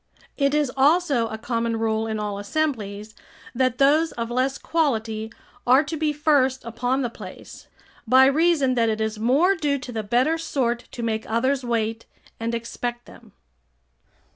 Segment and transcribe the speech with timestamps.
[0.35, 3.13] It is also a common rule in all assemblies,
[3.53, 5.31] that those of less quality
[5.67, 7.67] are to be first upon the place,
[8.07, 12.07] by reason that it is more due to the better sort to make others wait
[12.39, 13.33] and expect them.